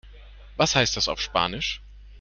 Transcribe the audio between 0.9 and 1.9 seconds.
das auf Spanisch?